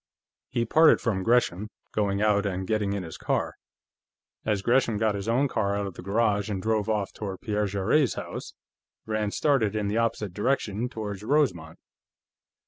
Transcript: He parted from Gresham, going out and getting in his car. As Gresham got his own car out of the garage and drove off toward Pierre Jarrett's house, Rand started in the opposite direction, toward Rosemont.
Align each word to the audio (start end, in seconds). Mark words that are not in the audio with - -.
He 0.49 0.65
parted 0.65 0.99
from 0.99 1.21
Gresham, 1.21 1.69
going 1.91 2.23
out 2.23 2.43
and 2.43 2.65
getting 2.65 2.93
in 2.93 3.03
his 3.03 3.19
car. 3.19 3.53
As 4.43 4.63
Gresham 4.63 4.97
got 4.97 5.13
his 5.13 5.27
own 5.27 5.47
car 5.47 5.75
out 5.77 5.85
of 5.85 5.93
the 5.93 6.01
garage 6.01 6.49
and 6.49 6.59
drove 6.59 6.89
off 6.89 7.13
toward 7.13 7.41
Pierre 7.41 7.67
Jarrett's 7.67 8.15
house, 8.15 8.55
Rand 9.05 9.35
started 9.35 9.75
in 9.75 9.89
the 9.89 9.97
opposite 9.99 10.33
direction, 10.33 10.89
toward 10.89 11.21
Rosemont. 11.21 11.77